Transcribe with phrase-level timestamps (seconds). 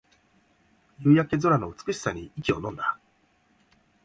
[1.01, 2.97] 夕焼け空の美しさに息をのんだ